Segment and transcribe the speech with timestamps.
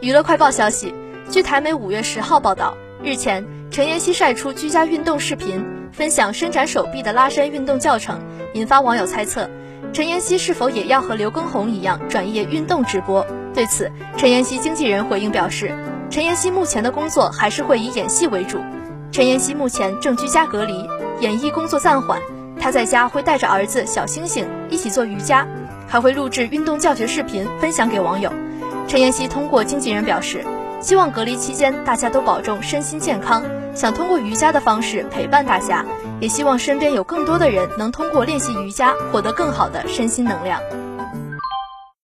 [0.00, 0.94] 娱乐快报消息，
[1.28, 8.20] 据台媒五月十号报道，日前陈妍希晒出居家运动视频，分享伸展手臂的拉伸运动教程，
[8.54, 9.50] 引发网友猜测，
[9.92, 13.26] 陈妍希是否也要和刘畊宏一样转业运动直播？
[13.52, 15.76] 对此，陈妍希经纪人回应表示，
[16.08, 18.60] 陈妍希目前的工作还是会以演戏为主。
[19.10, 20.88] 陈妍希目前正居家隔离，
[21.18, 22.20] 演艺工作暂缓，
[22.60, 25.44] 她在家会带着儿子小星星一起做瑜伽，
[25.88, 28.32] 还会录制运动教学视频分享给网友。
[28.88, 30.42] 陈妍希通过经纪人表示，
[30.80, 35.84] 希望隔离期间大家都保重身心健康，想通过瑜伽的方式陪伴大家，
[36.20, 40.62] 也希望身边有更多的人能通过练习瑜伽获得更好的身心能量。